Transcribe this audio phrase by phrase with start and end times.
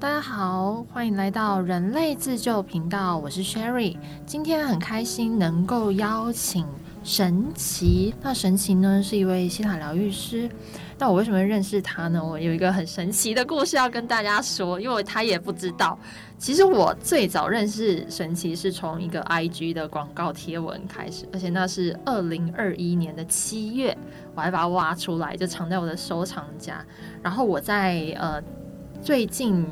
[0.00, 3.98] 大家好，欢迎来到人类自救频道，我是 Sherry。
[4.24, 6.66] 今天很开心能够邀请
[7.04, 8.14] 神奇。
[8.22, 10.48] 那神奇呢是一位西塔疗愈师。
[10.98, 12.24] 那我为什么认识他呢？
[12.24, 15.98] 我有一个很神奇的故事要跟大家说，因为他也不知道。
[16.38, 23.94] 其实我最早认识神奇是从一个 IG 的广告贴文开始，而且那是二零二一年的七月，
[24.34, 26.82] 我还把它挖出来，就藏在我的收藏夹。
[27.22, 28.42] 然后我在呃
[29.02, 29.66] 最近。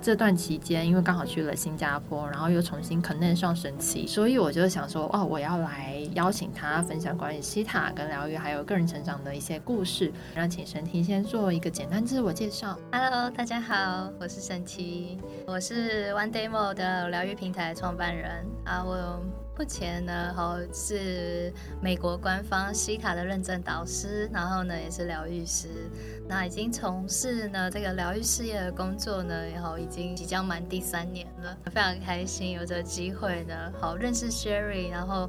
[0.00, 10.12] 这段期间，因为刚好去了新加坡，然后又重新 connect 上神奇，所以我就想说，哦，我要来邀请他分享关于西塔跟疗愈，还有个人成长的一些故事。
[10.34, 12.78] 让请神奇先做一个简单自我介绍。
[12.92, 19.20] Hello，大家好，我是神奇，我是 One Day More 的疗愈平台创办人啊，我。
[19.58, 25.68] 目前呢，好是美国官方西卡的认证导师，然后呢也是疗愈师，
[26.28, 35.28] 那已经从事呢这个疗愈事业的工作呢，然后已经即将满第三年了，非常开心有这个机会呢，好认识 Sherry，然后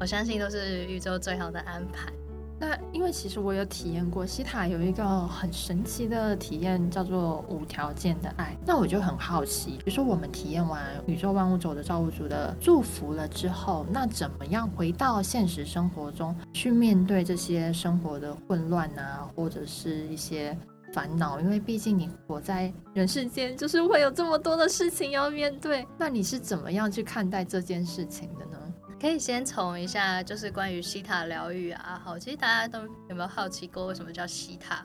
[0.00, 2.12] 我相信都是宇宙最好的安排。
[2.60, 8.54] 那因为其实我有体验过西塔有一个很神奇的体验，叫做无条件的爱。
[8.66, 20.54] 那我就很好奇，比如说我们体验完宇宙万物走的造物主的祝福了之后，那怎么样回到现实生活中去面对这些生活的混乱啊，或者是一些
[20.92, 21.40] 烦恼？
[21.40, 25.86] 因为毕竟你活在人世间，就是会有这么多的事情要面对。
[25.96, 28.58] 那你是怎么样去看待这件事情的呢？
[29.00, 31.98] 可以先从一下，就是关于西塔疗愈啊。
[32.04, 34.84] 好，其实大家都有没有好奇过，为什么叫西塔？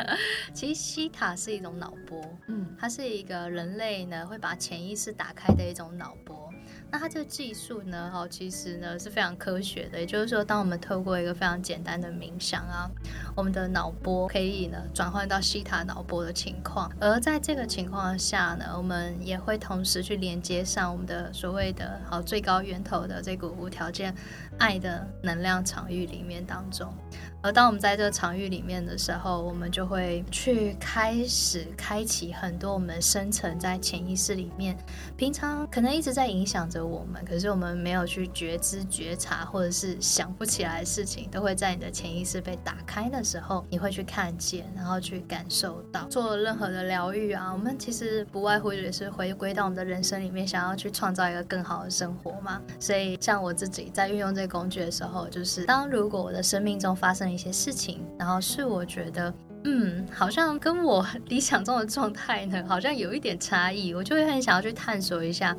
[0.52, 6.52] 其实西塔是一种脑波，嗯，它是一个人类呢会把潜意识打开的一种脑波。
[6.94, 9.98] 那它这个技术呢，哈，其实呢是非常科学的。
[9.98, 12.88] 也就是说，当我们透过一个非常简单的冥想啊，
[13.34, 16.88] 我们的脑波可以呢转换到西塔脑波的情况。
[17.00, 24.14] 而在这个情况下呢，我们也会同时去连接上我们的所谓的好最高源头的这股无条件
[24.56, 26.94] 爱的能量场域里面当中。
[27.44, 34.74] 而当我们在这个场域里面的时候，我们就会去开始开启很多我们深层在潜意识里面，
[35.14, 46.06] 平常可能一直在影响着我们，可是我们没有去觉知、觉察，或者是想不起来的事情，都会在你的潜意识被打开的时候，你会去看见，然后去感受到。
[46.08, 52.58] 做任何的疗愈啊，我们其实不外乎也是回归到我们的人生里面，想要去创造一个更好的生活嘛。
[52.80, 59.34] 所以，像我自己在运用这个工具的时候，就是当如果我的生命中发生一些事情，然后是我觉得，
[59.64, 65.56] 嗯，好像跟我理想中的状态呢，好像有一点差异，我就会很想要去探索一下，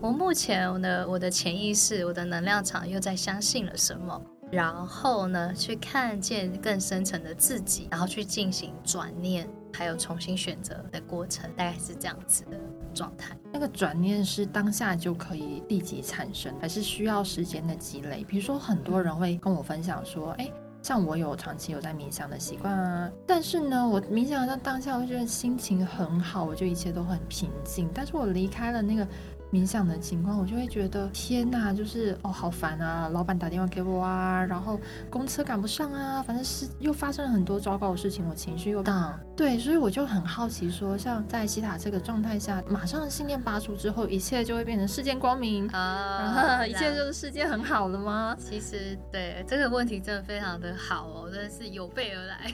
[0.00, 12.58] 我目前我的我的潜意识、我的能量场又在相信了什么，然后呢，去看见更深层的自己，然后去进行转念，还有重新选择的过程，大概是这样子的
[12.94, 13.36] 状态。
[13.52, 18.24] 那个转念是当下就可以立即产生，还是需要时间的积累？
[18.24, 20.48] 比如说，很多人会跟我分享说，哎。
[20.82, 27.88] 像我有长期有在冥想的习惯啊，但是呢，我冥想到当下，我觉得心情很好，我觉得一切都很平静。
[27.92, 29.06] 但是我离开了那个。
[29.50, 33.08] 冥想的情况，我就会觉得天哪，就是哦，好烦啊！
[33.08, 34.78] 老板打电话给我啊，然后
[35.08, 39.18] 公车赶不上啊，反正是又发生了很多糟糕的事情，我情绪又大。
[39.34, 48.36] 对，所以我就很好奇，说像在西塔这个状态下，马上信念拔除之后，一切就会变成世界光明啊，一切就是世界很好了吗？
[48.38, 52.52] 其实对这个问题真的非常的好哦，真的是有备而来，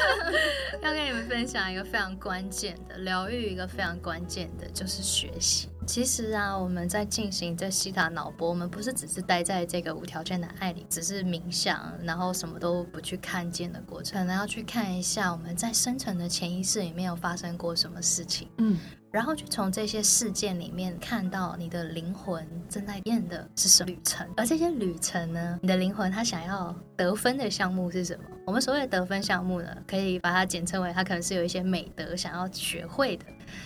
[0.82, 5.68] 要跟你们分享一个非常关键的疗愈，一个非常关键的就是学习。
[5.90, 18.78] 其实啊，我们在进行这西塔脑波，我们不是只是待在这个无条件的爱里，只是冥想，然后什么都不去看见的过程，可能要去看一下我们在深层的潜意识里面有发生过什么事情，嗯，
[19.10, 28.24] 然后去从这些事件里面看到你的灵魂正在变的是什么旅程，而这些旅程呢，你的灵魂它想要得分的项目是什么？
[28.46, 33.24] 我们所谓的得分项目呢，可以把它简称为它可能是有一些美德想要学会的。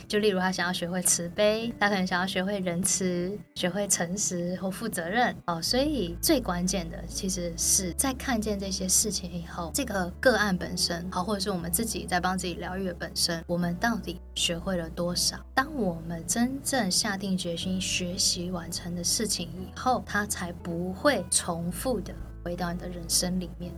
[0.09, 5.61] 就例如他想要学会慈悲，他可能想要学会仁慈，学会诚实或负责任哦。
[5.61, 15.39] 所以最关键的其实是在看见这些事情以后，这个个案本身好，或者是我们自己在帮自己疗愈的本身，我们到底学会了多少？
[15.55, 23.73] 当我们真正下定决心学习完成的事情以后，它才不会重复的回到你的人生里面。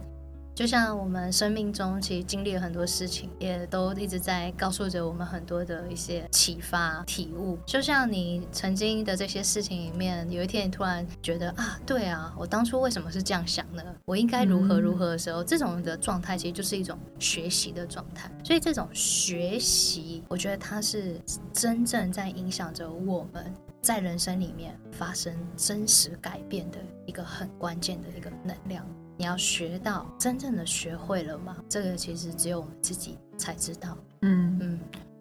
[0.56, 7.58] 就像我们生命中其实经历了很多事情，也都一直在告诉着我们很多的一些启发、体悟。
[7.66, 13.82] 就像你曾经的这些事情里面，有一天你突然觉得啊，对啊，我当初为什么是这样想呢？
[14.06, 18.30] 我应该如何如何的时候，这种的状态其实就是一种学习的状态。
[18.42, 21.20] 所以这种学习，我觉得它是
[21.52, 23.52] 真正在影响着我们
[23.82, 28.86] 在人生里面发生真实改变的一个很关键的一个能量。
[29.16, 31.56] 你要学到真正的学会了吗？
[31.68, 33.96] 这个其实只有我们自己才知道。
[34.22, 34.80] 嗯嗯，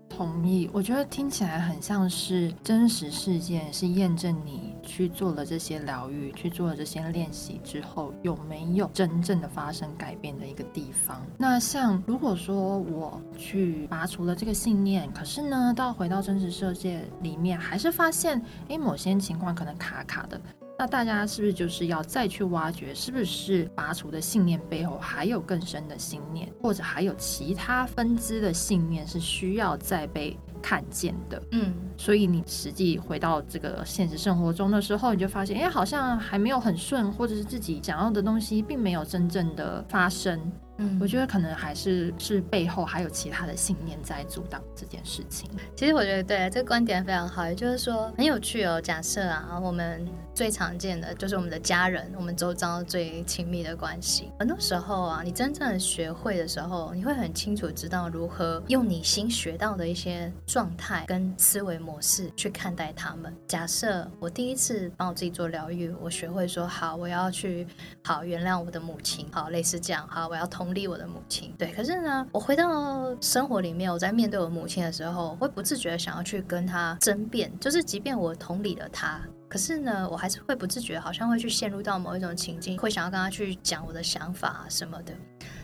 [0.10, 0.70] 同意。
[0.74, 11.26] 我觉得听起来很像是真实事件，是验证你去做了这些疗愈，去做了这些练习之后，有没有真正的发生改变的一个地方。
[11.38, 20.40] 那像如果说我去拔除了这个信念，可是呢，到回到真实世界里面，还是发现，诶，某些情况可能卡卡的。
[20.78, 31.42] 那大家是不是就是要再去挖掘，是不是拔除的信念背后还有更深的信念，或者还有其他分支的信念是需要再被看见的？
[31.52, 40.40] 嗯，所以你实际回到这个现实生活中的时候，你就发现，哎，好像还没有很顺，或者是自己想要的东西并没有真正的发生。
[40.78, 45.50] 嗯，我觉得可能还是是背后还有其他的信念在阻挡这件事情。
[45.74, 48.82] 其实我觉得对这个观点非常好，也就是说很有趣哦。
[48.82, 50.06] 假设啊，我们
[50.36, 54.30] 最常见的就是我们的家人，我们周遭最亲密的关系。
[54.38, 63.34] 很多时候啊，你真正学会的时候，你会很清楚知道如何用你新学到的一些状态跟思维模式去看待他们。
[63.48, 67.66] 假设我第一次帮我自己做疗愈，我学会说好，我要去
[68.04, 70.76] 好原谅我的母亲，好类似这样，好我要同。
[70.76, 79.22] 理我的母亲，对，可是呢，我回到生活里面，我在面对我母亲的时候，会不自觉的想要去跟她争辩，就是即便我同理了她，
[79.56, 85.14] 可是呢，我还是会不自觉，好像会去陷入到某一种情境，会想要跟他去讲我的想法什么的。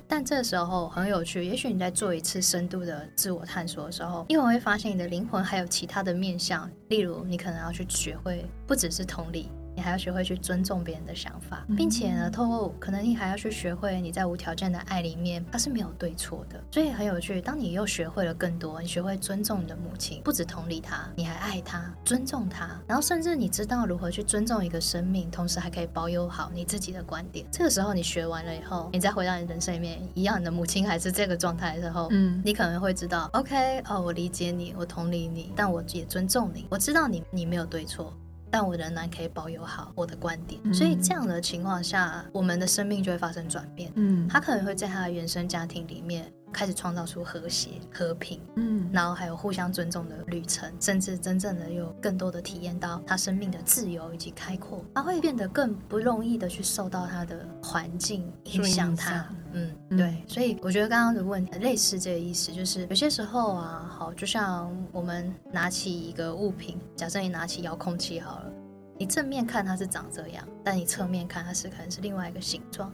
[0.08, 9.50] 但这时候很有趣，也许你在做一次深度的自我探索的时候，因为会发现你的灵魂还有其他的面向，例如你可能要去学会，不只是同理。
[9.82, 16.64] 你还要学会去尊重别人的想法，并且呢，透过可能你还要去学会，你在无条件的爱里面，它是没有对错的。
[16.70, 27.44] 所以很有趣，当你又学会了更多，你学会尊重你的母亲，不止同理她，你还爱她，尊重她，然后甚至你知道如何去尊重一个生命，同时还可以保有好你自己的观点。
[27.52, 38.16] 这个时候你学完了以后，你再回到你人生里面，一样你的母亲还是这个状态的时候，嗯，你可能会知道，OK，哦，我理解你，我同理你，但我也尊重你，我知道你你没有对错。
[38.52, 43.92] 但我仍然可以保有好我的观点，所以这样的情况下，我们的生命就会发生转变。
[43.96, 46.32] 嗯，他可能会在他的原生家庭里面。
[46.52, 68.52] 开始创造出和谐、和平，嗯，然后还有互相尊重的旅程，甚至真正的有更多的体验到他生命的自由以及开阔，他会变得更不容易的去受到他的环境影响他，嗯，对，所以我觉得刚刚的问题类似这个意思，就是有些时候啊，好，就像我们拿起一个物品，假设你拿起遥控器好了，
[68.98, 72.92] 你正面看它是长这样，但你侧面看它是可能是另外一个形状。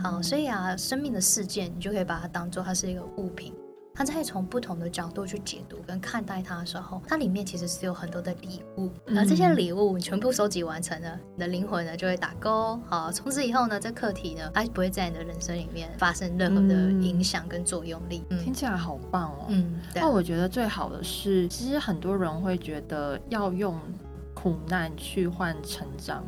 [0.00, 3.52] 好，所以啊，生命的事件，你就可以把它当做它是一个物品，
[3.92, 12.78] 它在从不同的角度去解读跟看待它的时候，它里面其实是有很多的礼物，而这些礼物你全部收集完成了，你的灵魂呢就会打勾。
[12.86, 18.22] 好，从此以后呢，这课题呢，它不会在你的人生里面发生任何的影响跟作用力。
[18.44, 19.46] 听起来好棒哦。
[19.48, 23.76] 嗯，那我觉得最好的是，其实很多人会觉得要用。
[24.40, 26.22] 苦难去换成长，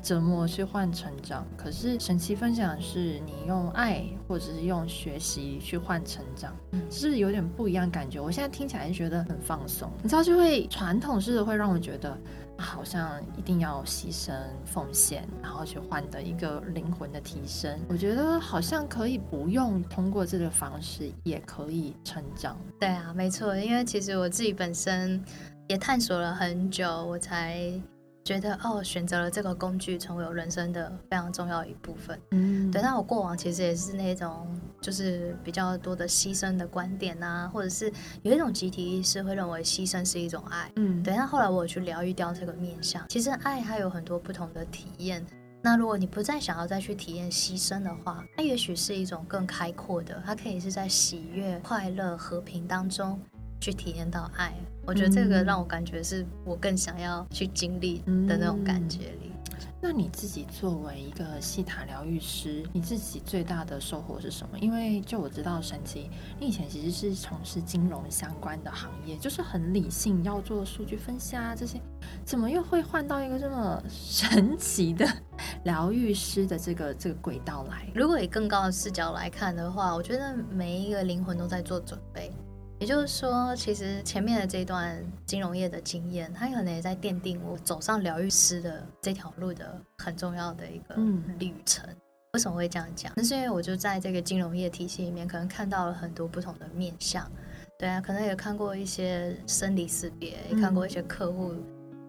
[0.00, 1.44] 折磨去换成长。
[1.56, 6.54] 可是神奇分享是你用爱或者是用学习去换成长，
[6.88, 8.20] 是有点不一样感觉。
[8.20, 12.16] 我现在听起来觉得很放松，你知道，就会传统式的会让我觉得
[12.56, 14.32] 好像一定要牺牲
[14.64, 17.76] 奉献，然后去换得一个灵魂的提升。
[17.88, 22.56] 我觉得好像可以不用通过这个方式也可以成长。
[22.78, 25.20] 对啊，没错，因为其实我自己本身。
[25.68, 27.72] 也探索了很久，我才
[28.24, 32.18] 觉得哦，选择了这个工具成为我人生的非常重要一部分。
[32.32, 32.82] 嗯，对。
[32.82, 34.46] 那我过往其实也是那种，
[34.80, 37.92] 就是比较多的牺牲的观点啊，或者是
[38.22, 40.70] 有一种集体意识会认为牺牲是一种爱。
[40.76, 41.14] 嗯，对。
[41.16, 45.24] 那后来我去疗愈掉这个面相，其实爱它有很多不同的体验。
[45.62, 53.20] 那如果你不再想要再去体验牺牲的话，它也许是一种更开阔的，它可以是在喜悦、快乐、和平当中
[53.60, 54.54] 去体验到爱。
[54.84, 57.98] 我觉得这个让我感觉是我更想要去经历
[58.28, 59.32] 的那种感觉里。
[59.80, 64.58] 那你自己作为一个西塔疗愈师，你自己最大的收获是什么？
[64.58, 66.10] 因为就我知道，神奇，
[66.40, 71.80] 你以前其实是从事金融相关的行业，就是很理性，要做数据分析啊这些。
[72.24, 75.06] 怎么又会换到一个这么神奇的
[75.64, 77.86] 疗愈师的这个这个轨道来？
[77.94, 82.32] 如果以更高的视角来看的话，我觉得每一个灵魂都在做准备。
[82.78, 90.94] 也就是说，其实前面的这段金融业的经验，它可能也在奠定我走上疗愈师的这条路的很重要的一个
[91.38, 91.88] 旅程。
[92.34, 93.10] 为什么会这样讲？
[93.16, 97.26] 那是因为我就在这个金融业体系里面，可能看到了很多不同的面相。
[97.78, 101.54] 对啊，可能也看过一些生离死别，也看过一些客户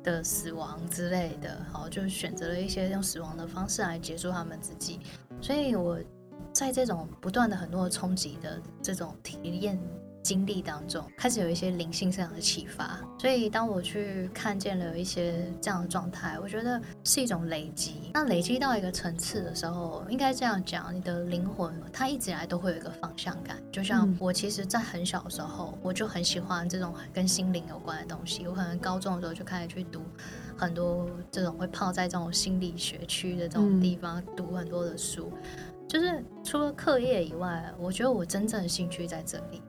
[0.03, 1.57] 的死亡之类的。
[1.71, 4.99] 好，就选择了一些用死亡的方式来结束他们自己。
[5.41, 5.97] 所以我
[6.51, 9.79] 在这种不断的很多的冲击的这种体验。
[10.27, 18.11] 经历当中开始有一些灵性上的启发，所以当我去看见了一些这样的状态，我觉得是一种累积。
[18.13, 23.55] 那累积到一个层次的时候，应该这样讲，你的灵魂它一直以来都会有一个方向感。
[23.71, 28.45] 就像我其实，在很小的时候，我就很喜欢这种跟心灵有关的东西。
[28.47, 30.01] 我可能高中的时候就开始去读
[30.57, 35.31] 很多这种会泡在这种心理学区的这种地方读很多的书。
[35.87, 39.61] 就是除了课业以外，我觉得我真正的兴趣在这里。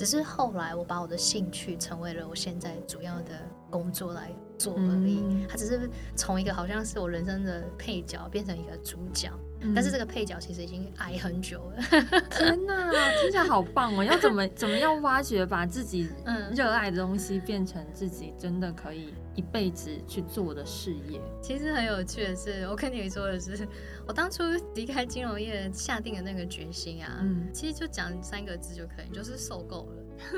[0.00, 3.38] 只是后来，我把我的兴趣成为了我现在主要的
[3.68, 5.46] 工作来做而已。
[5.46, 9.30] 它只是从一个好像是我人生的配角变成一个主角，
[9.74, 11.82] 但是这个配角其实已经矮很久了。
[12.30, 12.90] 天哪，
[13.20, 14.04] 听起来好棒哦！
[14.04, 16.08] 要怎么怎么样挖掘，把自己
[16.54, 19.14] 热爱的东西变成自己真的可以。
[19.36, 23.66] 一辈子去做的事业，其实很有趣的是，我跟你说的是，
[24.06, 24.42] 我当初
[24.74, 30.36] 离开金融业下定的那个决心啊，嗯，其实就讲三个字就可以，就是受够了， 就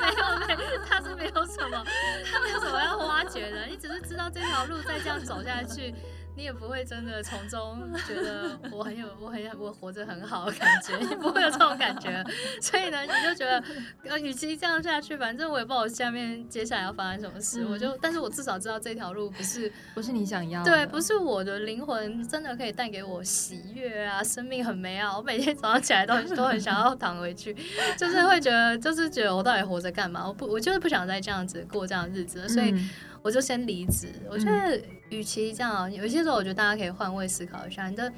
[0.00, 1.84] 没有没，他是没有什么，
[2.30, 5.94] 他没有什么要挖掘的，你只是知道这条路再这样走下去。
[6.38, 12.24] 你也不会真的从中觉得我很有我很我活着很好的感觉，你不会有这种感觉，
[12.62, 13.60] 所以呢，你就觉得
[14.04, 27.52] 呃，与其这样下去，反正我也不知道我下面接下来要发生什么事，我就，但是我至少知道这条路不是不是你想要的，对，不是我的灵魂真的可以带给我喜悦啊，生命很美好，我每天早上起来都都很想要躺回去，
[27.98, 30.24] 就是会觉得，就是觉得我到底活着干嘛？
[30.24, 32.72] 我不，我就是不想再这样子过这样的日子，所以。
[33.20, 34.06] 我就先离职。
[34.30, 34.80] 我觉得，
[35.10, 37.88] 与其这样，有些时候我觉得大家可以换位思考一下。
[37.88, 38.12] 你的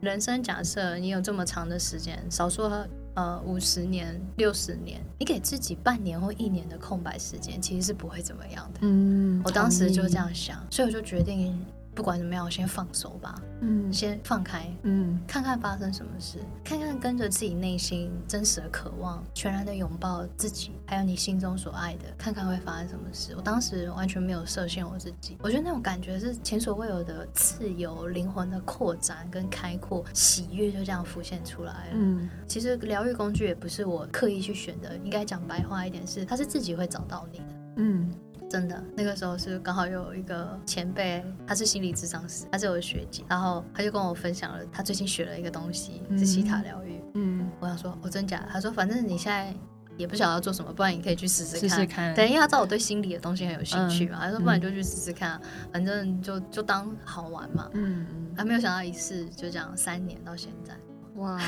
[0.00, 8.80] 人生假设你有这么长的时间，少说呃五十年、六十年，你给自己半年或一年的空白时间，其实是不会怎么样的。
[8.82, 11.58] 嗯，我当时就这样想，所以我就决定。
[11.96, 23.32] 不管怎么样，我先放手吧，嗯，先放开，嗯，看看发生什么事，看看跟着自己内心真实的渴望，全然的拥抱自己，还有你心中所爱的，看看会发生什么事。
[23.34, 31.94] 我当时完全没有设限我自己，我觉得那种感觉是前所未有的自由，灵魂的扩展跟开阔，喜悦就这样浮现出来了。
[31.94, 37.44] 嗯，其实疗愈工具也不是我刻意去选的，应该讲白话一点是，它是自己会找到你的。
[37.76, 38.10] 嗯。
[38.48, 47.02] 真的，那个时候是刚好有一个前辈，他是心理智商师，他是我的学姐，然后他就跟我分享了他最近学了一个东西，是西塔疗愈。
[47.14, 48.46] 嗯，我想说，哦，真假？
[48.50, 49.52] 他说，反正你现在
[49.96, 51.68] 也不晓得要做什么，不然你可以去试试看。
[51.68, 52.14] 试试看。
[52.14, 55.40] 对，因为他知道我对心理的东西很有兴趣嘛，他说，不然就去试试看，
[55.72, 57.68] 反正就就当好玩嘛。
[57.74, 58.34] 嗯嗯。
[58.36, 60.74] 还没有想到一试就这样，三年到现在。
[61.16, 61.38] 哇，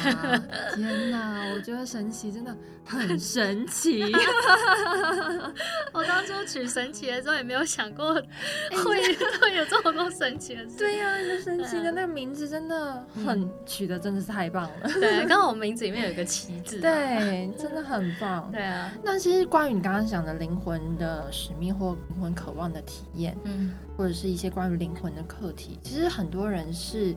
[0.74, 1.52] 天哪！
[1.54, 2.56] 我觉得神奇真的
[2.86, 4.02] 很神奇。
[5.92, 10.78] 我当初取神奇的时候也没有想过会会有这么多神奇的事。
[10.78, 14.88] 对呀，那神奇的那个名字真的很取的真的是太棒了。
[14.94, 16.80] 对，刚好我名字里面有一个奇字。
[16.80, 18.50] 对，真的很棒。
[18.50, 18.90] 对啊。
[19.02, 27.14] 那其实关于你刚刚讲的灵魂的使命或灵魂渴望的体验，嗯，或者是一些关于灵魂的课题，其实很多人是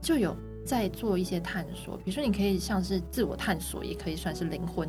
[0.00, 0.36] 就有。
[0.64, 4.88] 在做一些探索，比如说你可以像是自我探索，也可以算是灵魂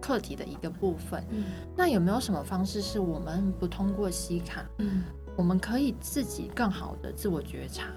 [0.00, 1.24] 课题的一个部分。
[1.30, 1.44] 嗯，
[1.76, 5.02] 那有没有什么方式是我们不通过西卡，嗯，
[5.36, 7.88] 我们可以自己更好的自我觉察？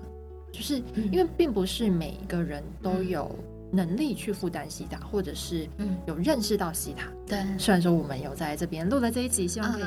[0.51, 3.34] 就是因为并不是每一个人都有。
[3.72, 5.68] 能力去负担西塔，或者是
[6.06, 7.08] 有认识到西塔。
[7.25, 9.84] 对，虽然说我们有在这边录了这一集，希望可以。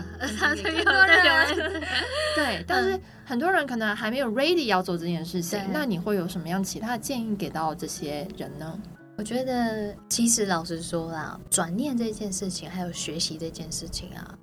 [2.34, 5.60] 对， 但是很多人可能还没有 ready 要做这件事情。
[5.72, 8.80] 那你会有什么样其他的建议给到这些人呢？
[9.16, 14.36] 我觉得，其实老实说啦，转念这件事情，还有学习这件事情啊，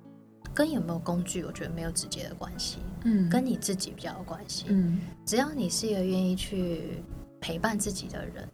[0.54, 2.78] 跟有没有工具，我觉得没有直接的关系。
[3.04, 4.64] 嗯，跟你自己比较有关系。
[4.68, 7.02] 嗯，只要你是一个愿意去
[7.40, 8.48] 陪伴自己的人。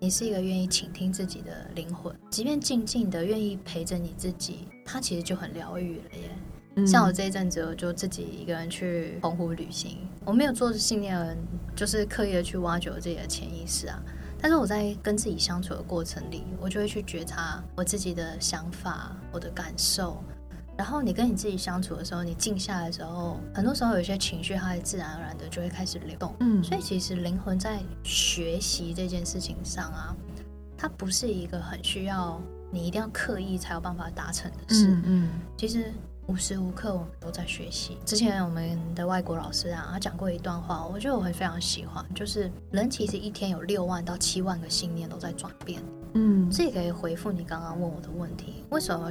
[0.00, 6.86] 你是一个愿意倾听自己的灵魂，即便静静的愿意陪着你自己，它其实就很疗愈了耶。
[6.86, 11.36] 像我这一阵子，我就自己一个人去澎湖旅行，我没有做信念，
[11.74, 14.00] 就是刻意的去挖掘我自己的潜意识啊。
[14.40, 20.22] 但是我在跟自己相处的过程里，我就会去觉察我自己的想法、我的感受，
[20.78, 26.34] 然后你跟你自己相处的时候，你静下来的时候，很多时候有些情绪，它会自然而然的就会开始流动。
[26.38, 30.16] 嗯，所以其实灵魂在学习这件事情上啊，
[30.76, 34.86] 它不是一个很需要你一定要刻意才有办法达成的事。
[34.86, 35.92] 嗯嗯，其实。
[36.28, 37.96] 无时无刻我们都在学习。
[38.04, 45.82] 之前我们的外国老师啊，他讲过一段话，我觉得我会非常喜欢，就是人其实一天有六万到七万个信念都在转变。
[46.12, 49.10] 嗯，这也可以回复你刚刚问我的问题：为什么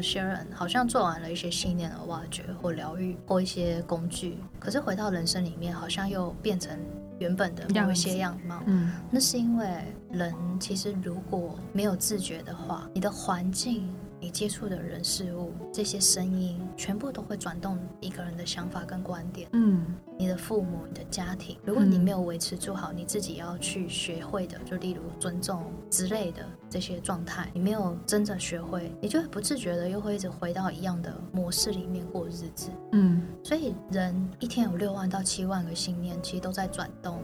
[0.53, 6.77] 好像做完了一些信念的挖掘或疗愈或一些工具，可是回到人生里面好像又变成
[7.17, 8.61] 原本的某一些样貌？
[8.67, 9.67] 嗯，那是因为
[10.11, 13.91] 人其实如果没有自觉的话，你的环境。
[14.27, 19.47] 你接触的人事物，这些声音全部都会转动一个人的想法跟观点。
[19.53, 19.85] 嗯，
[20.19, 32.69] 你的父母、你的家庭，如果你没有维持住好你自己要去学会的，就例如尊重之类的这些状态，你没有真正学会，你就会不自觉的又会一直回到一样的模式里面过日子。
[32.91, 37.23] 嗯，所以人一天有六万到七万个信念，其实都在转动。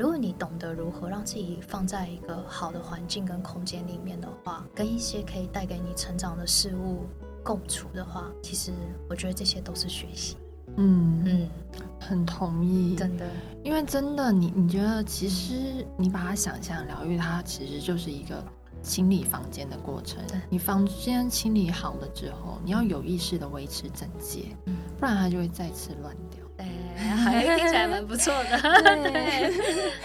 [0.00, 7.04] 如果你懂得如何让自己放在一个好的环境跟空间里面的话，跟一些可以带给你成长的事物
[7.44, 8.72] 共处的话，其实
[9.10, 10.38] 我觉得这些都是学习。
[10.78, 11.48] 嗯嗯，
[12.00, 13.28] 很同意，真的，
[13.62, 18.42] 因为真的，你你觉得其实你把它想象疗愈，它其实就是一个
[18.82, 20.24] 清理房间的过程。
[20.48, 24.56] 你房间清理好了之后，你要有意识的维持整洁，
[24.98, 26.39] 不然它就会再次乱掉。
[27.00, 28.58] 还听起来蛮不错的，
[29.02, 29.52] 对，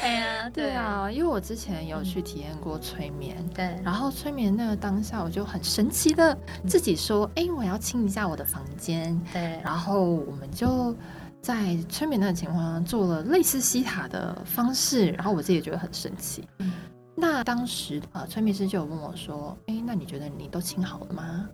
[0.02, 10.96] 哎呀，对啊，因为我之前有去体验过催眠，对，然后催眠那个当下，我就很神奇的自己说，哎，我要清一下我的房间，对，然后我们就
[11.42, 16.48] 在催眠那个情况下做了类似西塔的方式，然后我自己也觉得很神奇。
[17.16, 21.48] 那当时呃，催眠师就有问我说，哎，那你觉得你都清好了吗？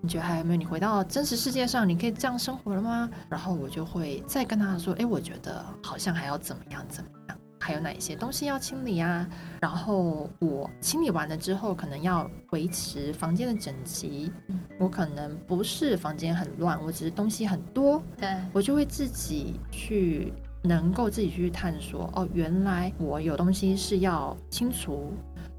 [0.00, 0.58] 你觉得还有没有？
[0.58, 3.08] 你回到真实世界上，你可以这样生活了吗？
[3.28, 9.26] 然后我就会再跟他说：“哎，我觉得好像还要怎么样怎么样，还有哪一些东西要清理啊？
[9.60, 14.30] 然后我清理完了之后，可能要维持房间的整齐。
[14.78, 18.02] 我可能不是房间很乱，我只是东西很多。
[18.18, 20.32] 对我就会自己去
[20.64, 22.10] 能够自己去探索。
[22.14, 25.12] 哦，原来我有东西是要清除，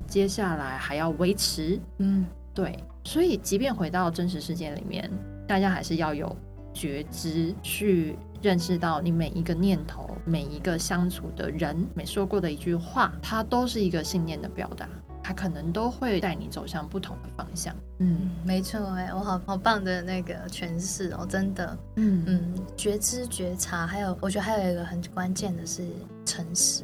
[0.05, 1.79] 接下来还要维持。
[1.99, 5.09] 嗯，对。”所以，即便回到真实世界里面，
[5.47, 6.35] 大家还是要有
[6.73, 14.89] 觉知，去认识到你每一个念头、每一个相处的人、每说过的一句话，它都是一个信念的表达，
[15.27, 17.75] 它可能都会带你走向不同的方向。
[17.97, 21.75] 嗯，没错，哎，我好好棒的那个诠释哦，真的。
[21.95, 25.83] 嗯嗯，觉知、觉察，还有我觉得还有一个很关键的是
[26.25, 26.83] 诚实。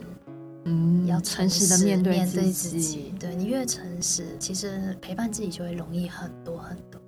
[0.65, 3.13] 嗯，要诚实的面对自己。
[3.19, 7.01] 对你越诚实，其实陪伴自己就会容易很多很多。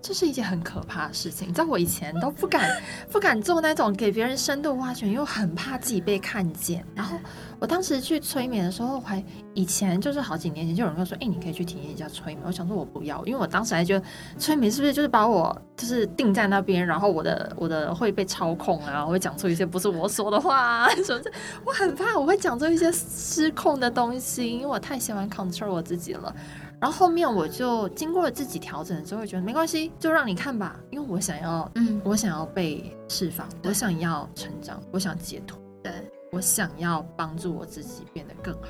[0.00, 1.52] 这是一件很可怕的事情。
[1.52, 2.70] 在，我以前都不敢
[3.10, 6.84] 不敢做那种给别人深度挖掘，又很怕自己被看见。
[6.94, 7.18] 然后
[7.58, 9.22] 我当时去催眠的时候，还
[9.54, 14.04] 以前就是好几年前就有人跟我说：“哎，你可以去体验一下催眠。”我想说，我不要，因为我当时还觉得
[14.38, 21.30] 催眠是不是就是把我就是定在那边，然后我的我的会被操控啊，我会讲出一些不是我说的话啊 什么的。
[21.64, 26.34] 我很怕我会讲出一些失控的东西，因为我太喜欢 control 我自己了。
[26.82, 35.92] 然后后面我就经过了自己调整之后，觉得没关系，就让你看吧，因为我想要，嗯，我想要被释放，我想要成长，我想解脱，对
[36.32, 38.68] 我想要帮助我自己变得更好。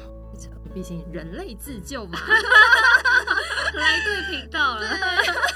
[0.74, 2.18] 毕竟人类自救嘛，
[3.74, 4.86] 来对频道了，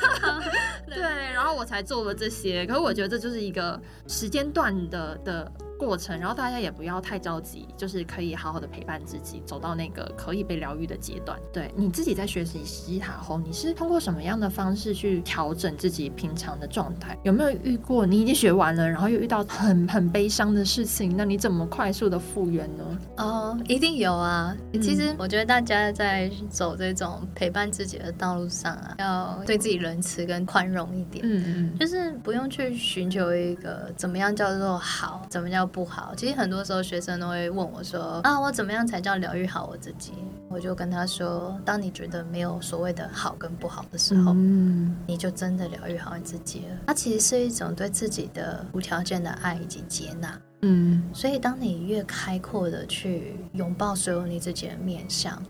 [0.89, 2.65] 对，然后我才做了这些。
[2.67, 5.53] 可是我觉得这就是一个时间段的的。
[5.79, 11.39] 过程，然后大家也不要太着急，就是可以好好的陪伴自己，走到那个可以被疗愈的阶段。
[11.53, 17.17] 对你自己在学习西塔后，你是通过什么样的方式去调整自己平常的状态？
[17.25, 21.15] 有没有遇过你已经学完了，然后又遇到很很悲伤的事情？
[21.15, 22.99] 那你怎么快速的复原呢？
[23.19, 24.57] 哦，一定有啊。
[24.75, 31.25] 其实我觉得大家在走这种陪伴自己的道路上啊，要对自己仁慈跟宽容一点。
[31.29, 35.66] 嗯嗯，就是不用去寻求一个怎么样叫做好，怎么叫。
[35.67, 40.13] 不好，其实很多时候学生都会问我说：“啊，我怎么样才叫疗愈好我自己？”
[40.49, 46.77] 我就跟他说：“当你觉得没有所谓的好跟不好的时候，嗯，你就真的疗愈好你自己了。
[46.87, 50.41] 它其实是一种对自己的无条件的爱以及接纳。
[50.63, 55.41] 嗯，所以当你越开阔的去拥抱所有你自己的面相。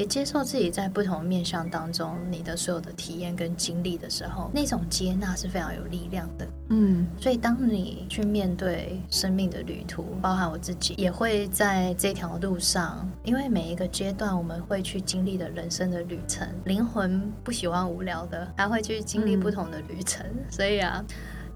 [0.00, 6.48] 也接受自己在不同面向当中你的所有的体验跟经历的时候，那种接纳是非常有力量的。
[6.70, 21.04] 嗯，所以当你去面对生命的旅途，包含我自己，也会在这条路上，因为每一个阶段我们会去经历的人生的旅程，灵魂不喜欢无聊的，还会去经历不同的旅程，所以啊。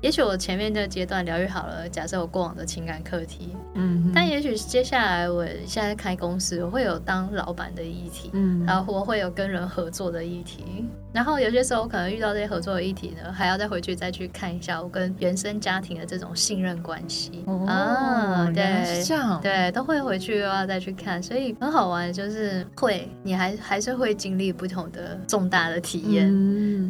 [0.05, 10.85] 也许我前面这个阶段疗愈好了，假设我过往的情感课题，嗯，但也许接下来我现在开公司，我会有当老板的议题，嗯，然后我会有跟人合作的议题。
[11.15, 17.45] 然后有些时候我可能遇到这些合作的议题呢，还要再回去再去看一下我跟原生家庭的这种信任关系。
[17.69, 26.27] 啊，对，这样，对，都会回去又要再去看，所以很好玩，就是会，你还还是会经历不同的重大的体验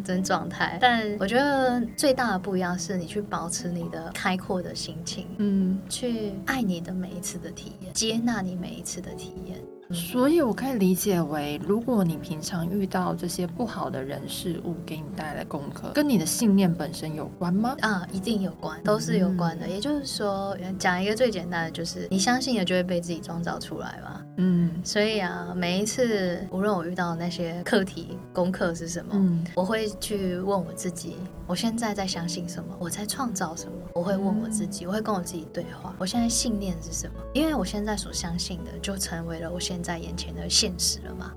[0.07, 9.59] 跟状态，但我觉得最大的不一样是你去保持你的开阔的心情，嗯，去爱你的每一次的体验，接纳你每一次的体验。
[9.91, 17.77] 所以，我可以理解为，如果你平常遇到这些不好的人事物给你带来功课，跟你的信念本身有关吗？
[17.81, 19.69] 啊，一定有关，都是有关的。
[19.69, 24.21] 也就是说，讲一个最简单的，就是你相信的就会被自己创造出来嘛。
[24.39, 31.17] 嗯，所以啊，每一次无论我遇到那些课题功课是什么，我会去问我自己。
[31.47, 32.75] 我现在在相信什么？
[32.79, 33.73] 我在创造什么？
[33.95, 35.95] 我会问我自己，我会跟我自己对话。
[35.99, 37.15] 我现在信念是什么？
[37.35, 41.35] 因为我现在所相信的，就成为了我现现在眼前的现实了吗。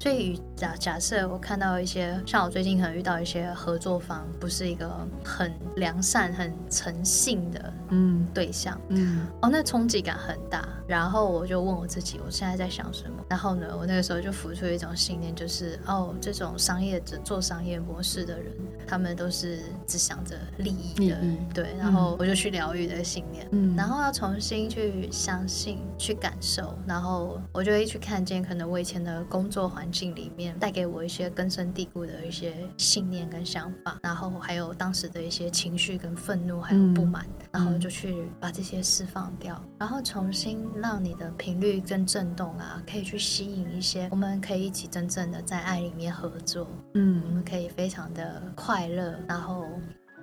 [0.00, 4.90] 所以假假设我看到一些，像我最近可能遇到一些合作方，不是一个
[5.22, 10.66] 很良善、很诚信的嗯对象，嗯哦，那冲击感很大。
[10.88, 13.22] 然后我就问我自己，我现在在想什么？
[13.28, 18.52] 然后呢，我那个时候就浮出一种信念，就是哦，这种商业者做商业模式的人，
[18.88, 21.18] 他们都是只想着利益的，
[21.54, 21.76] 对。
[21.78, 29.89] 然后我就去疗愈这个信念，嗯，然后要重新去相信、去感受，然后我就会去看见，可能我以前的工作环。
[29.90, 49.66] 境里面带给我一些根深蒂固的一些信念跟想法，然后还有当时的一些情绪跟愤怒还有不满，然后就去把这些释放掉，然后重新让你的频率跟震动啊，可以去吸引一些，我们可以一起真正的在爱里面合作，嗯，我们可以非常的快乐，然后。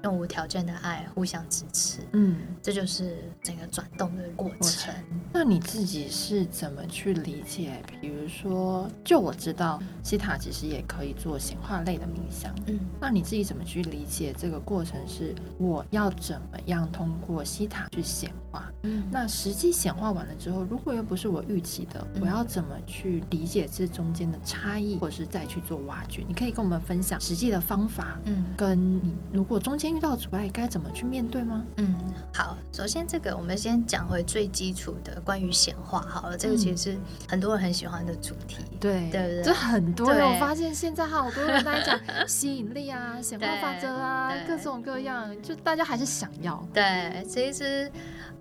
[0.08, 4.93] 用无条件的爱互相支持，嗯，这就是整个转动的过程。
[5.34, 7.82] 那你自己是怎么去理解？
[8.00, 14.98] 比如说，就我知道西塔其实也可以做显化类的冥想，嗯，那你自己怎么去理解这个过程？
[15.06, 18.72] 是我要怎么样通过西塔去显化？
[18.84, 26.24] 嗯，那实际显化完了之后，如果又不是我预期的，我要怎么去理解这中间的差异，或者是再去做挖掘？
[26.26, 29.96] 你可以跟我们分享实际的方法，嗯，跟你如果中间。
[29.97, 31.65] 遇到阻碍该怎么去面对吗？
[31.77, 31.95] 嗯，
[32.31, 46.63] 好，首先这个我们先讲回最基础的关于显化好了，这个其实是很多人很喜欢的主题，对对对，这很多人我发现现在好多人在讲 吸引力啊、显化法则啊，各种各样，就大家还是想要。
[46.71, 47.91] 对，其实。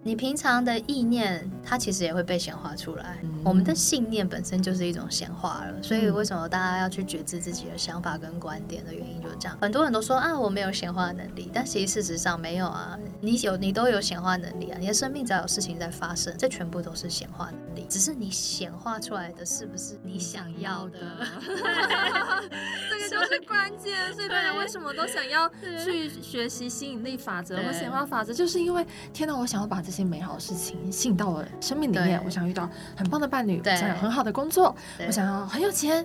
[0.03, 3.19] 你平常的意念，它其实也会被显化出来。
[3.43, 9.59] 我们的信念本身就是一种显化了，所以为什么大家要去觉知自己的想法跟观点的原因就是这样。
[9.61, 12.99] 很多人都说啊，我没有显化能力，但其实事实上没有啊。
[13.21, 14.79] 你有，你都有显化能力啊。
[14.81, 17.87] 你的生命只要有事情在发生，这全部都是显化能力。
[17.89, 20.99] 只是你显化出来的是不是你想要的？
[22.91, 24.13] 这个就是关键。
[24.15, 25.49] 所以大家为什么都想要
[25.85, 32.21] 去学习吸引力法则或显化法则，就是因为天哪，我想要把这些美好的事情吸引到我生命里面。
[32.25, 34.75] 我想遇到很棒的伴侣，我想有很好的工作，
[35.07, 36.05] 我想要很有钱。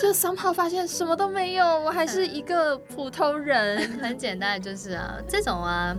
[0.00, 3.74] 就三号发现什么都没有，我还是一个普通人。
[4.02, 5.94] 很简单，就是啊，这种啊。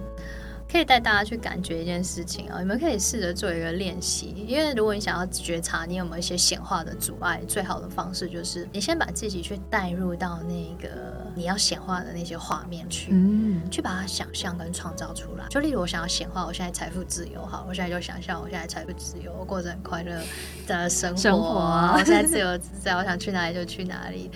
[0.76, 4.44] 可以带大家去感觉一件事情啊，你们可以试着做一个练习。
[4.46, 15.46] 因为如果你想要觉察你有没有一些显化的阻碍，最好的方式就是你先把自己去带入到那个你要显化的那些画面去，嗯，去把它想象跟创造出来。
[15.50, 20.20] 就例如我想要显化，我现在财富自由，好，我现在就想象我现在财富自由，我过着很快乐
[20.68, 24.30] 的生活，我现在自由自在，我想去哪里就去哪里。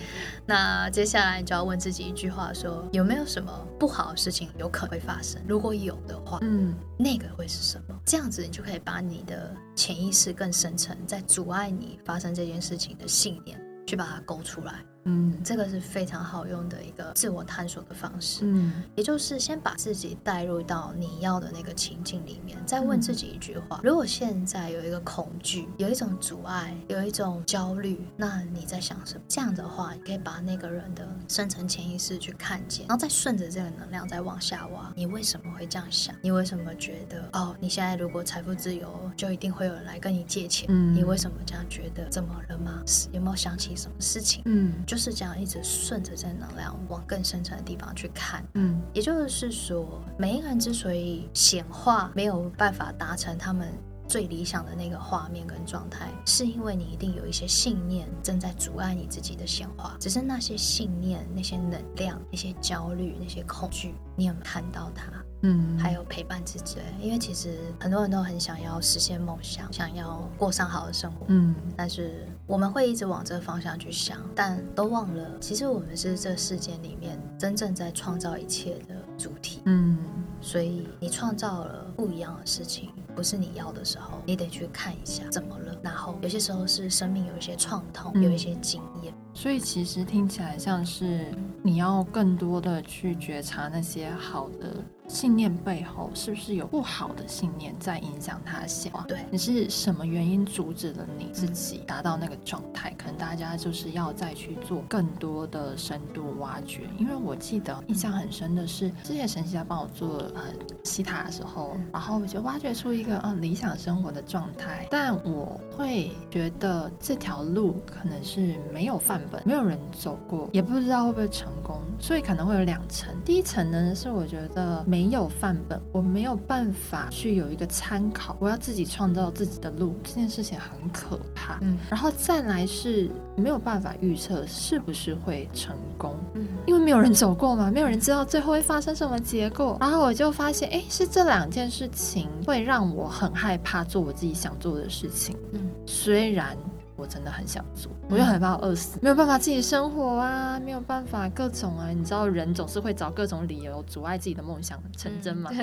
[0.46, 5.38] 那接下来你就要问自己一句话：说有没有什么不好的事情有可能会发生？
[5.46, 6.29] 如果有的话。
[6.42, 7.98] 嗯，那个会是什么？
[8.04, 14.84] 这样子你就可以把你的潜意识更深层，在阻碍你发生这件事情的信念，去把它勾出来。
[15.04, 18.40] 嗯，这个是非常好用的一个自我探索的方式。
[18.44, 29.20] 嗯，也就是先把自己带入到你要的那个情境里面，再问自己一句话：如果现在有一个恐惧，有一种阻碍，有一种焦虑，那你在想什么？
[29.26, 34.92] 这样的话，你可以把那个人的深层潜意识去看见，然后再顺着这个能量再往下挖。
[34.94, 36.14] 你为什么会这样想？
[36.20, 40.66] 你为什么觉得哦，你现在如果财富自由，就一定会有人来跟你借钱？
[40.68, 42.06] 嗯，你为什么这样觉得？
[42.10, 42.82] 怎么了吗？
[43.12, 44.42] 有没有想起什么事情？
[44.44, 44.74] 嗯。
[44.90, 48.44] 就是这样，一直顺着这能量往更深层的地方去看。
[48.54, 53.72] 嗯，也就是说，每一个人之所以显化没有办法达成他们
[54.10, 59.96] 最理想的那个画面跟状态，是因为你一定有一些信念正在阻碍你自己的显化。
[60.00, 65.12] 只是那些信念、那些能量、那些焦虑、那些恐惧，你有没有看到它？
[65.42, 71.26] 嗯，还有陪伴自己，因为其实很多人都很想要实现梦想，想要过上好的生活。
[71.28, 79.62] 嗯，但是我们会一直往这个方向去想，但都忘了，其实我们是这世界里面真正在创造一切的主体。
[79.66, 79.96] 嗯，
[80.40, 85.76] 所以你创造了不一样的事情，不是你要的时候，你得去看一下怎么了。
[85.82, 89.12] 然后有些时候是生命有一些创痛，有一些经验。
[89.40, 91.24] 所以其实听起来像是
[91.62, 94.76] 你要更多的去觉察那些好的。
[95.08, 98.92] 信念背后是不是有不好的信念在影响他想？
[99.08, 102.94] 对，你是什么原因阻止了你自己达到那个状态？
[102.96, 106.82] 可能大家就是要再去做更多的深度挖掘。
[106.96, 110.42] 因为我记得印象很深的是，之前神奇在帮我做呃
[110.84, 114.86] 西塔的时候，然后我就挖掘出一个嗯理想生活的状态。
[114.92, 123.12] 但我会觉得这条路可能是没有范本，没有人走过，也不知道会不会成功，所以可能会有两层。
[123.24, 125.00] 第一层呢是我觉得没。
[125.00, 131.58] 没有范本，我没有办法去有一个参考，我要自己创造自己的路，这件事情很可怕。
[131.62, 139.78] 嗯，然后再来是没有办法预测是不是会成功，嗯，因为没有人走过嘛，没有人知道最后会发生什么结果。
[139.80, 145.34] 然后我就发现，哎，是这两件事情会让我很害怕做我自己想做的事情。
[145.52, 146.54] 嗯，虽然。
[147.00, 155.50] 我真的很想做，我就很怕饿死，没有办法自己生活啊，没有办法各种啊，你知道人总是会找各种理由阻碍自己的梦想成真嘛？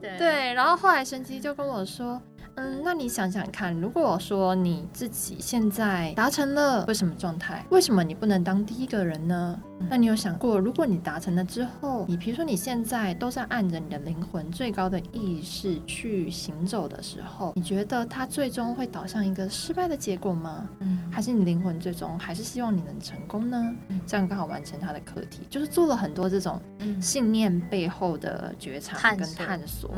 [0.00, 2.20] 对，然后后来神奇就跟我说。
[2.56, 7.64] 嗯，那你想想看，如果说你自己现在达成了，为什么状态？
[7.70, 9.58] 为什么你不能当第一个人呢？
[9.90, 20.66] 那你有想过，如果你达成了之后，你比如说你现在都在按着你的灵魂最高的意识去行走的时候，你觉得它最终会导向一个失败的结果吗？
[20.80, 23.74] 嗯，还是你灵魂最终还是希望你能成功呢？
[24.06, 26.58] 这样刚好完成他的课题，就是做了很多这种
[27.02, 29.90] 信念背后的觉察跟探索。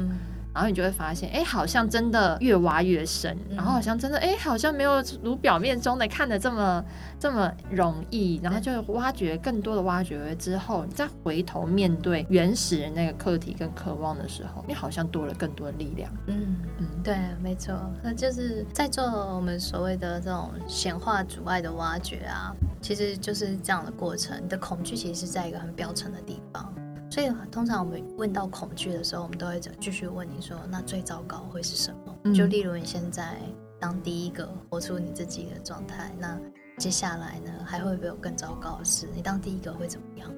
[0.55, 6.85] 然后你就会发现，哎，好像真的越挖越深，然后好像真的，哎，好像没有如表面中的看的这么
[7.19, 8.41] 这么容易。
[8.43, 16.11] 然后就挖掘更多的挖掘之后，你再回头面对原始人那个课题跟渴望的时候，你好像多了更多的力量。
[16.27, 24.37] 嗯嗯，对，没错，那就是在做我们所谓的这种显化阻碍的挖掘啊，其实就是这样的过程。
[24.43, 26.73] 你的恐惧其实是在一个很表层的地方。
[27.19, 33.37] 所以通常我们问到恐惧的时候，我们都会继续问你说：“那最糟糕会是什么？”就例如你现在
[33.81, 36.39] 当第一个活出你自己的状态，那
[36.79, 39.09] 接下来呢还会不会有更糟糕的事？
[39.13, 40.31] 你当第一个会怎么样？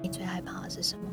[0.00, 1.04] 你最害怕的是什么？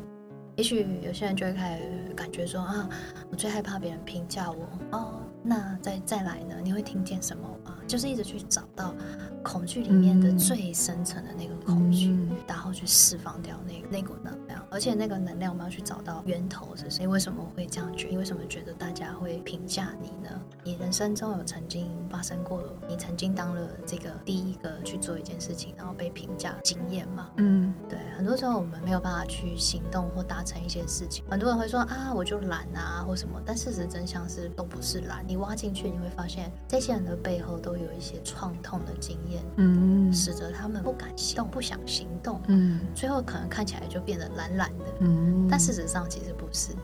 [0.56, 2.88] 也许有些人就会开始感觉说：“啊，
[3.30, 6.56] 我最害怕别人评价我。”哦，那再再来呢？
[6.64, 7.76] 你会听见什么啊？
[7.86, 8.94] 就是一直去找到
[9.42, 14.64] 恐惧里面的最深层的那个恐惧，然后去释放掉那那股能量。
[14.70, 17.06] 而且那个能量，我们要去找到源头是谁？
[17.06, 18.08] 为什么会这样觉？
[18.08, 20.30] 你为什么觉得大家会评价你呢？
[20.62, 27.30] 你人生中有曾经发生过，你曾经当了这个第一个去做一件事情，然后被评价经验吗？
[27.36, 27.98] 嗯，对。
[28.16, 31.24] 很多时候我们没有办法去行动或达成一些事情。
[31.30, 33.40] 很多人会说啊，我就懒啊，或什么。
[33.44, 35.24] 但事实真相是，都不是懒。
[35.26, 44.50] 你挖进去，你会发现这些人的背后都有一些创痛的经验，嗯，使得他们不敢行动，不想行动，嗯，最后可能看起来就变得懒。
[44.56, 46.74] 懒的，嗯，但事实上其实不是。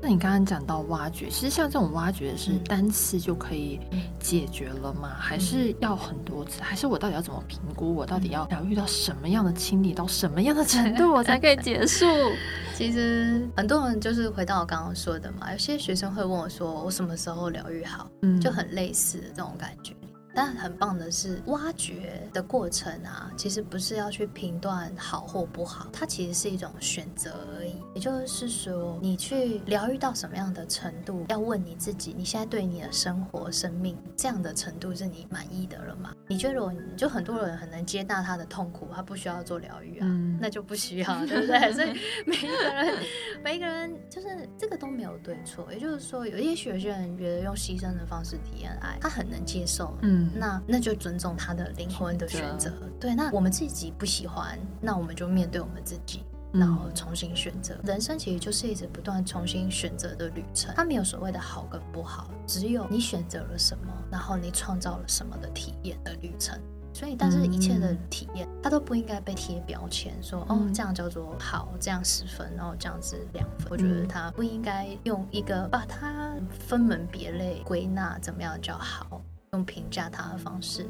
[0.00, 3.78] 那你刚刚讲到挖掘，其实像这种挖掘是单次就可以
[4.18, 5.10] 解决了吗？
[5.18, 6.60] 还是要很多次？
[6.62, 7.94] 还是我到底要怎么评估？
[7.94, 12.06] 我到底要疗愈到什么样的清理到什么样的程 度，我才可以结束？
[12.74, 19.94] 其实很多人就是回到我刚刚说的嘛，有些学生会问我说：“我什么时候疗愈好？”嗯，就很类似的这种感觉。
[20.34, 27.76] 但很棒的是，挖掘的过程啊，其实不是要去评断好或不好，它其实是一种选择而已。
[27.94, 36.14] 也就是说，你去疗愈到什么样的程度，要问你自己，你现在对你的生活、生命这样的程度是你满意的了吗？
[36.28, 40.06] 你觉得我就很多人很能接纳他的痛苦，他不需要做疗愈啊，
[40.40, 41.72] 那就不需要， 对不对？
[41.72, 41.92] 所以
[42.24, 42.98] 每一个人，
[43.44, 45.66] 每一个人就是这个都没有对错。
[45.72, 52.72] 也就是说，有也许有些人觉得用牺牲的方式体验爱，他很能接受，嗯，那那就尊重他的灵魂的选择。
[53.00, 56.24] 对，那我们自己不喜欢，那我们就面对我们自己。
[56.52, 60.70] 然后重新选择，人生其实就是一直不断重新选择的旅程。
[60.76, 66.60] 它没有所谓的好跟不好，只有你选择了什么，然后你创造了什么的体验的旅程。
[66.92, 73.68] 所以，但是一切的体验，它都不应该被贴标签，说哦这样叫做好，这样十分，然后这样子两分。
[73.70, 79.22] 我觉得它不应该用一个把它分门别类归纳，怎么样叫好，
[79.52, 80.88] 用评价他的方式。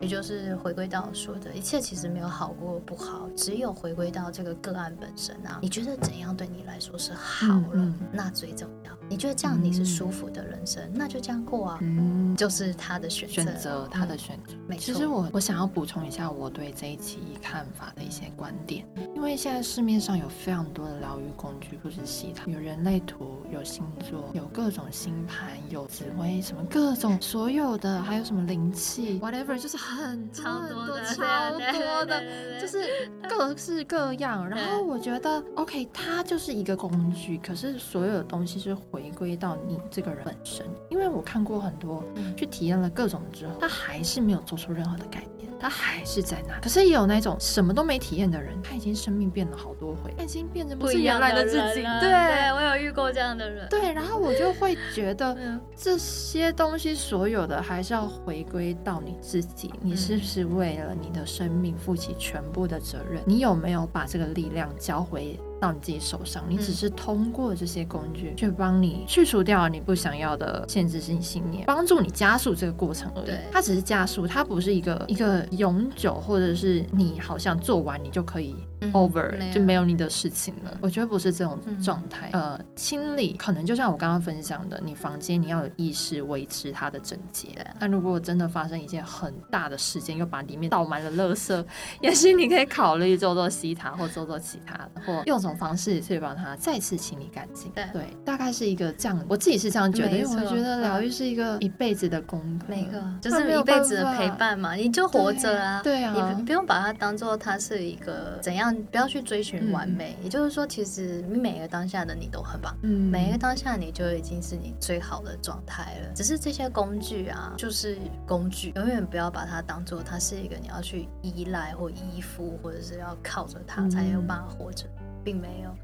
[0.00, 5.58] 也就是回归到说的一切，其实没有好过不好，只有回归到这个个案本身啊。
[5.62, 7.94] 你觉得怎样对你来说是好了？
[8.12, 8.92] 那最重要。
[9.08, 11.78] 你觉得这样你是舒服的人生，那就这样过啊。
[11.80, 14.54] 嗯，就是他的选择，选择他的选择。
[14.68, 14.80] 没错。
[14.82, 29.85] 其实我我想要补充一下我对这一期看法的一些观点，因为现在市面上有非常多的疗愈工具，不止西塔，有人类图，有星座，有各种星盘，有紫薇，什么各种所有的，还有什么灵气，whatever，就是。
[29.86, 34.48] 很超多的，超多的，就是各式各样。
[34.48, 40.66] 然后我觉得，OK，它就是一个工具，可是所有的东西是回归到你这个人本身。
[40.88, 42.04] 因为我看过很多，
[42.36, 46.58] 去体验了各种之后，他还是没有做出任何的改变，他还是在那。
[46.60, 51.82] 可是也有那种什么都没体验的人，他已经生命变了好多回，他已经变成不是原来的自己。
[52.00, 53.68] 对，我有遇过这样的人。
[53.68, 55.36] 对，然后我就会觉得
[55.76, 59.70] 这些东西所有的还是要回归到你自己。
[59.80, 63.22] 你是不是为了你的生命负起全部的责任？
[63.26, 65.38] 你有没有把这个力量交回？
[65.58, 73.34] 到你自己手上，你只是通过这些工具去帮你去除掉你不想要的限制性信念，帮助你加速这个过程而已。
[73.50, 78.54] 它只是加速，它不是一个一个永久，或者是你好像做完你就可以
[78.92, 80.76] over 就没有你的事情了。
[80.80, 82.28] 我觉得不是这种状态。
[82.32, 87.48] 呃，清理可能就像我刚刚分享的，你房间你要有意识维持它的整洁。
[87.80, 91.64] 那如果真的发生一件很大的事件，又把里面倒满了垃圾，
[92.00, 95.36] 也许你可以考虑做做西塔，或做做其他的，或用。
[95.36, 124.84] 种方式去把它再次清理干净，对，大概是一个这样，我自己是这样觉得，因为我觉得疗愈是一个一辈子的功课，每个就是一辈子的陪伴嘛，你就活着啊，对啊，你不用把它当做它是一个怎样，不要去追寻完美，也就是说，其实你每一个当下的你都很棒，嗯，每一个当下你就已经是你最好的状态了，只是这些工具啊，就是工具，永远不要把它当做它是一个你要去依赖或依附，或者是要靠着它才有办法活着。
[125.24, 125.74] 并没有，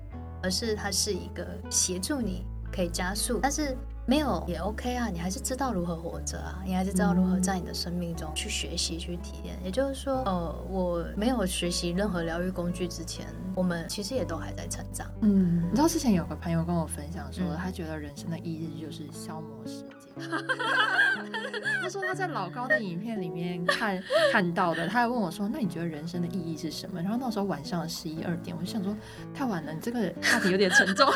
[0.41, 9.57] 而是它是一个协助你可以加速，但是没有也 OK 啊，你还是知道如何活着啊，你还是知道如何在你的生命中去学习去体验。
[9.65, 15.09] 也就是说，呃，我没有学习任何疗愈工具之前，我们其实也都还在成长。
[15.21, 20.02] 嗯，你知道之前有个朋友跟我分享说，他觉得人生的意义就是消磨时间。
[21.83, 28.97] 他说他在老高的影片里面看 看到的，他还问我说：“那你觉得人生的意义是什么？”然后那时候晚上十一二点，我就想说
[29.35, 31.11] 太晚了，你这个话题有点沉重，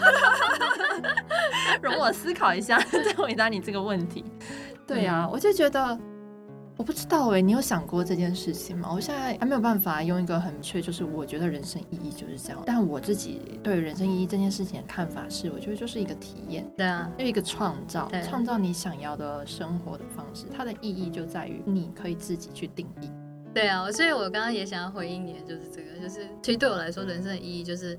[1.83, 4.25] 容我思考一下再回答你这个问题。
[4.87, 5.99] 对啊，我就觉得。
[6.77, 8.91] 我不知道哎，你有想过这件事情吗？
[8.93, 12.63] 我现在还没有办法用一个很明确，就是我觉得人生意义就是这样。
[12.67, 20.45] 但我自己对人生意义这件事情的看法是，我觉得就是一个体验，对啊，就一个创造，创造你想要的生活的方式。
[20.55, 23.11] 它的意义就在于你可以自己去定义。
[23.55, 27.99] 对啊，所以我刚刚也想要回应你的就是这个，就是其实对我来说，人生的意义就是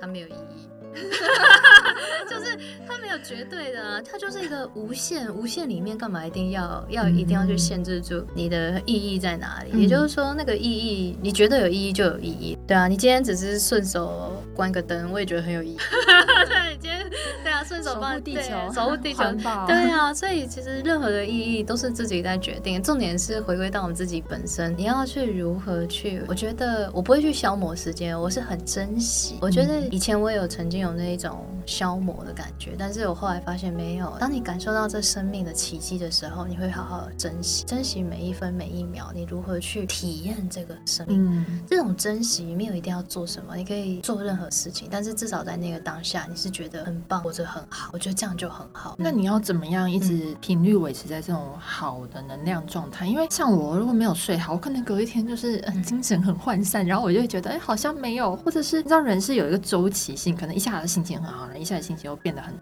[0.00, 0.68] 它没有意义。
[2.28, 9.82] 就是它没有绝对的啊，它就是一个无限，无限里面干嘛一定要要一定要去限制住你的意义在哪里？
[9.82, 15.78] 也就是说，那个意义你觉得有意义就有意义，对啊，你今天只是顺手关个灯，我也觉得很有意义。
[17.66, 19.22] 顺手帮地球，守护地球，
[19.66, 26.22] 对啊，所以其实任何的意义都是自己在决定，重点是回归到我们自己本身，你要去如何去？
[26.26, 29.36] 我觉得我不会去消磨时间，我是很珍惜。
[29.40, 30.96] 我觉得以前我有曾经有。
[30.96, 34.16] 那一种消磨的感觉，但是我后来发现没有。
[34.18, 39.12] 当你感受到这生命的奇迹的时候，你会好好珍惜，珍惜每一分每一秒。
[39.14, 41.44] 你如何去体验这个生命？
[41.68, 48.94] 这种珍惜没有一定要做什么，你可以做任何事情，但是至少在那个当下，你是觉得很棒，活着很好，我觉得这样就很好。
[48.98, 53.06] 那你要怎么样一直频率维持在这种好的能量状态？
[53.06, 62.54] 因为像我如果没有睡好，我可能隔一天就是精神很涣散，然后我就会觉得哎好像没有，或者是你知道人是有一个周期性，可能一下子心情很好，然后一下子心情又变得很。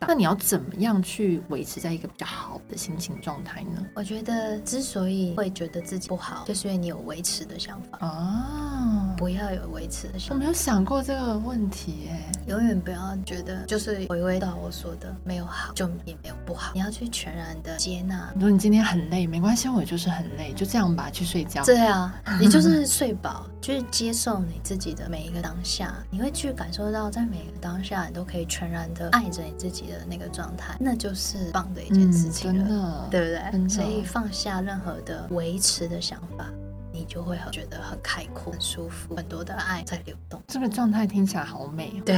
[0.00, 3.84] 那你要怎么样去维持在一个比较好的心情状态呢？
[3.94, 10.34] 我觉得之所以会觉得自己不好，就是因为你有维持的想法啊，不要有维持的想法。
[10.34, 18.30] 我没有想过这个问题，哎，永远不要觉得就是回归到我说的，没有好就也没有不好，你要去全然的接纳。
[18.34, 21.64] 你说你今天很累，没关系，我就是很累，就这样吧，去睡觉。
[21.64, 29.85] 对啊， 你就是睡饱，就是接受你自己的每一个当下，你会去感受到，在每一个当下，你都可以全然的爱着你自己。
[29.86, 33.68] 的那个状态，那就是棒的一件事情了，对不对？
[33.68, 36.50] 所以放下任何的维持的想法。
[36.96, 40.40] 你就会很觉得很开阔、很舒服，很多的爱在流动。
[40.46, 42.16] 这个状态听起来好美，对，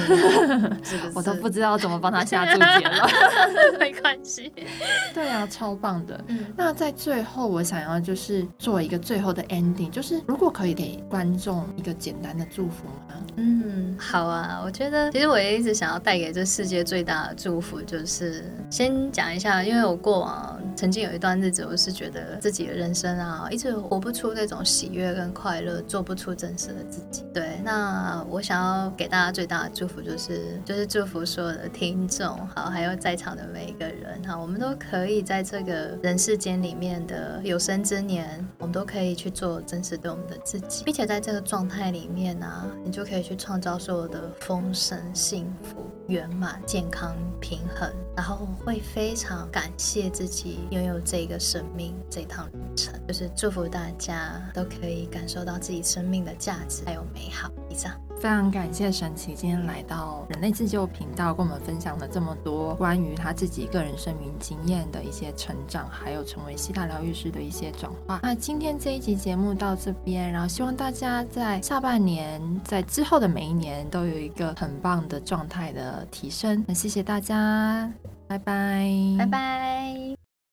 [1.12, 3.08] 我都不知道怎么帮他下注解了。
[3.80, 4.52] 没关系，
[5.12, 6.24] 对啊，超棒的。
[6.28, 13.16] 嗯，那在最后，我想要就是做一个最后的 ending，就是如果可以给观众一个简单的祝福吗？
[13.34, 14.60] 嗯，好啊。
[14.64, 24.64] 我觉得其实我也一直想要带给这世界最大的祝福，就是先讲一下，因为我过往曾经有一段日子，我是觉得自己的人生啊，一直活不出那种。
[24.68, 27.24] 喜悦跟快乐，做不出真实的自己。
[27.32, 54.18] 对，那我想要给大家最大的祝福，就是就是祝福所有的听众，好，还有在场的每一个人，哈，我们都可以在这个人世间里面的有生之年，我们都可以去做真实的我们的自己，并且在这个状态里面呢，你就可以去创造所有的丰盛、幸福、圆满、健康、平衡，然后会非常感谢自己拥有这个生命这趟旅程，就是祝福大家。
[54.54, 57.50] 都可以感受到自己生命的价值还有美好。
[57.70, 68.20] 以上，非常感谢神奇今天来到人类自救频道，跟我们分享了这么多关于他自己个人生命经验的一些成长，还有成为西塔疗愈师的一些转化。
[68.22, 76.64] 那今天这一集节目到这边，然后希望大家在下半年，在之后的每一年都有一个很棒的状态的提升。
[76.66, 77.92] 那谢谢大家，
[78.26, 78.88] 拜拜，
[79.18, 80.27] 拜拜。